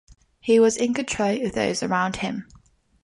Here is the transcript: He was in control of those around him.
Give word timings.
He 0.39 0.59
was 0.59 0.77
in 0.77 0.95
control 0.95 1.45
of 1.45 1.51
those 1.53 1.83
around 1.83 2.15
him. 2.15 2.47